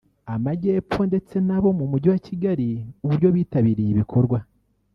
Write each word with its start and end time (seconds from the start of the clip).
Amajyepfo 0.35 1.01
ndetse 1.09 1.35
nabo 1.47 1.69
mu 1.79 1.85
mujyi 1.91 2.07
wa 2.13 2.19
Kigali 2.27 2.69
uburyo 3.03 3.27
bitabiriye 3.35 3.89
ibikorwa 3.93 4.39